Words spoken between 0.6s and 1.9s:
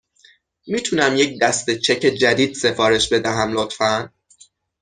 می تونم یک دسته